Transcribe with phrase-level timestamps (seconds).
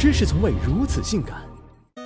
[0.00, 1.36] 知识从未如此性感。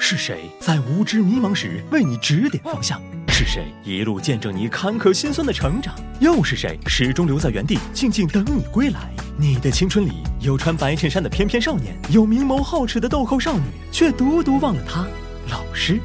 [0.00, 2.98] 是谁在无知迷茫时为你指点方向？
[3.28, 5.94] 是谁一路见证你坎坷心酸的成长？
[6.18, 9.10] 又是谁始终留在原地静静等你归来？
[9.36, 15.06] 你的青春里有穿白衬衫的翩翩少年，有明眸皓齿的豆蔻少女，却独独忘了他，
[15.50, 16.00] 老师。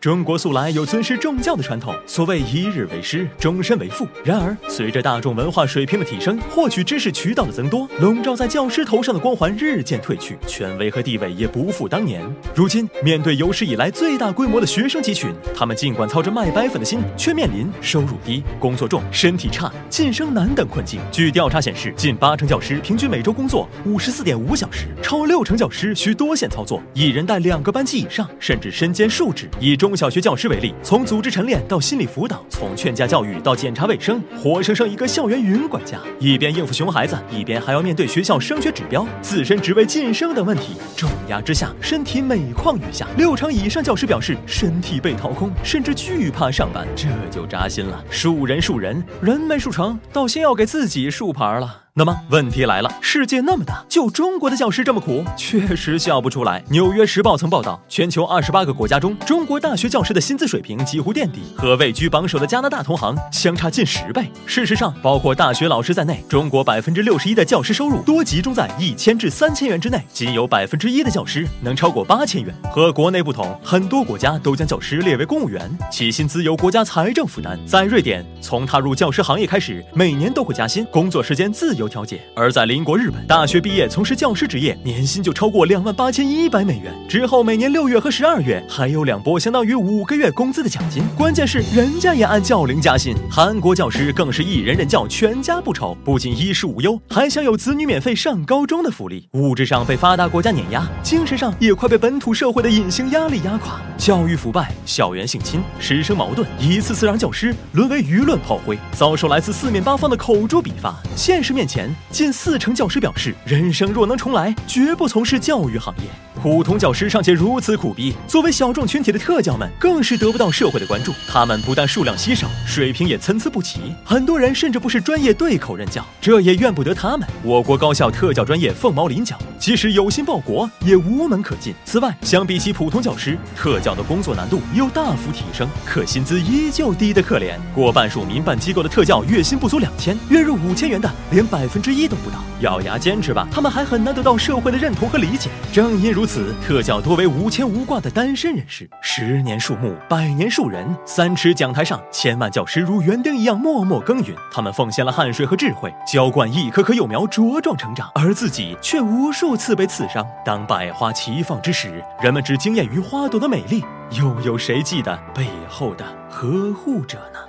[0.00, 4.08] 中国素来有尊师重教的传统，所谓一日为师，终身为父。
[4.24, 12.22] 然而，随着大众文化水平的提升，获取知识渠道的增多，笼罩在教师头上的光环日渐褪去，权威和地位也不复当年。
[12.54, 20.98] 如今，面对有史以来最大规模的学生集群，他们尽管操着卖白粉的心，却面临收入低、工作重、身体差、晋升难等困境。
[21.12, 29.46] 据调查显示，近八成教师平均每周工作五十四点五小时，超六成教师需多线操作，一人带两个班级以上，甚至身兼数职。
[29.60, 43.04] 以中中小学教师为例，从组织晨练到心理辅导，从劝架教育到检查卫生，活生生一个校园云管家，一边应付熊孩子，一边还要面对学校升学指标、自身职位晋升等问题，重压之下，身体每况愈下。
[43.16, 48.04] 六成以上教师表示身体被掏空，甚至惧怕上班，这就扎心了。
[48.08, 51.79] 树人树人，人没树成，倒先要给自己树牌了。
[51.92, 56.62] 那么问题来了，世界那么大，就中国的教师这么苦，确实笑不出来。
[56.68, 64.30] 纽约时报曾报道，全球二十八个国家中，中国大学教师的薪资水平几乎垫底，和位居榜首的加拿大同行相差近十倍。
[64.46, 72.54] 事实上，包括大学老师在内，中国百分之六十一的教师收入多集中在一千至三千元之内，仅有百分之一的教师能超过八千元。
[72.70, 77.58] 和国内不同，很多国家都将教师列为公务员，其薪资由国家财政负担。
[77.66, 81.79] 在瑞典，从踏入教师行业开始，每年都会加薪，工作时间自由。
[81.88, 86.92] 调节，而在邻国日本，大学毕业从事教师职业，年薪就超过两万八千一百美元。
[87.08, 91.02] 之后每年六月和十二月还有两波相当于五个月工资的奖金。
[91.16, 93.14] 关键是人家也按教龄加薪。
[93.30, 99.28] 韩国教师更是一人任教，全家不愁，不仅衣食无忧，还享有子女免费上高中的福利。
[99.32, 103.80] 物质上被发达国家碾压，精神上也快被本土社会的隐形压力压垮。
[103.98, 110.96] 教育腐败，校园性侵，师生矛盾，一次次让教师沦为舆论炮灰，遭受来自四面八方的口诛笔伐。
[111.14, 111.94] 现实面前。
[112.10, 116.04] 近四成教师表示，人生若能重来，绝不从事教育行业。
[116.42, 121.12] 普通教师尚且如此苦逼，作为小众群体的特教们更是得不到社会的关注。
[121.28, 127.28] 他们不但数量稀少，水平也参差不齐，很多人甚至不是专业对口任教，这也怨不得他们。
[127.42, 131.74] 我国高校特教专业凤毛麟角，即使有心报国，也无门可进。
[131.84, 137.58] 此外，相比起普通教师，特教的工作难度又大幅提升，可薪资依旧低得可怜。
[137.74, 142.42] 过半数民办机构的特教月薪不足两千，月入五千元的连百分之一都不到。
[142.60, 145.50] 咬牙坚持吧，他们还很难得到社会的认同和理解。
[145.70, 146.29] 正因如此。
[146.32, 150.96] 此特教多为无牵无挂的单身人士，十年树木，百年树人。
[151.04, 160.24] 三尺讲台上，千万教师如园丁一样默默耕耘，他们奉献了汗水和智慧，浇灌一棵棵幼苗茁壮成长，而自己却无数次被刺伤。
[160.44, 167.40] 当百花齐放之时，人们只惊艳于花朵的美丽，又有谁记得背后的呵护者呢？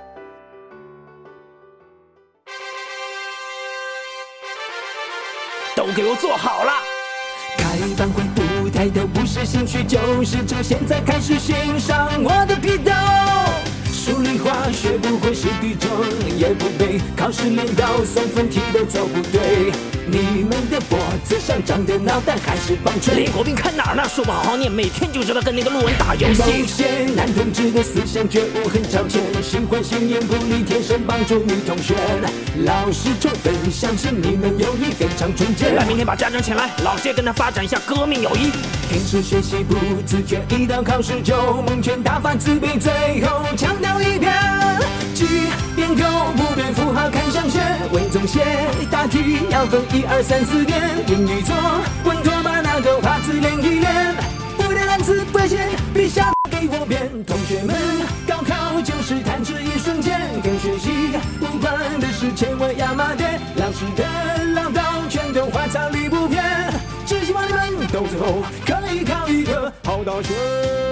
[5.76, 6.72] 都给我坐好了，
[7.56, 8.31] 开班会。
[8.82, 12.90] 爱的不是兴趣，就是从现在开始欣赏我的皮斗。
[13.92, 15.88] 数理化学不会是地中，
[16.36, 19.72] 也不背考试连到三分题都做不对。
[20.04, 23.14] 你们的脖子上长的脑袋还是棒槌。
[23.14, 24.02] 李国斌看哪儿呢？
[24.08, 26.42] 说不好好念，每天就知道跟那个路人打游戏。
[26.42, 31.94] 某些男同志的思想觉悟很超前，心怀信念不离天生帮助女同学。
[32.64, 35.72] 老师充分相信你们友谊非常纯洁。
[35.74, 38.50] 那明天把家长请来，老师也跟他发展一下革命友谊。
[38.90, 44.34] 平时学习不自觉，一到考试就蒙圈打发自闭，最后强调一遍：
[45.14, 45.24] 记
[45.94, 47.60] 编构不变符号看象限，
[47.92, 48.40] 文总写
[48.90, 51.54] 答题要分一二三四点，英语作
[52.04, 54.14] 文多把那个话字练一练，
[54.56, 57.10] 不带单词不写，笔下给我编。
[57.26, 57.76] 同学们，
[58.26, 60.90] 高考就是弹指一瞬间，跟学习
[61.40, 66.42] 无关的事千万要马点，老师的唠叨全都花草里不偏。
[67.06, 70.91] 希望你们到最后可以考一个好大学。